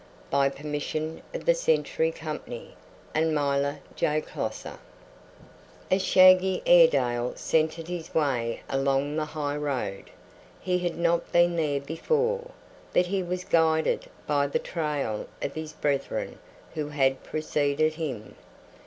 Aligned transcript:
By 0.31 0.49
permission 0.49 1.21
of 1.31 1.45
the 1.45 1.53
Century 1.53 2.11
Company 2.11 2.73
and 3.13 3.35
Myla 3.35 3.81
J. 3.95 4.19
Closser. 4.19 4.79
A 5.91 5.99
shaggy 5.99 6.63
Airedale 6.65 7.33
scented 7.35 7.87
his 7.87 8.11
way 8.15 8.63
along 8.67 9.15
the 9.15 9.25
highroad. 9.25 10.09
He 10.59 10.79
had 10.79 10.97
not 10.97 11.31
been 11.31 11.55
there 11.55 11.81
before, 11.81 12.49
but 12.91 13.05
he 13.05 13.21
was 13.21 13.43
guided 13.45 14.09
by 14.25 14.47
the 14.47 14.57
trail 14.57 15.27
of 15.39 15.53
his 15.53 15.73
brethren 15.73 16.39
who 16.73 16.87
had 16.87 17.21
preceded 17.23 17.93
him. 17.93 18.33